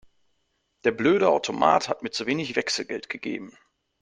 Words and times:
Der 0.83 0.89
blöde 0.89 1.29
Automat 1.29 1.87
hat 1.87 2.01
mir 2.01 2.09
zu 2.09 2.25
wenig 2.25 2.55
Wechselgeld 2.55 3.07
gegeben. 3.07 3.55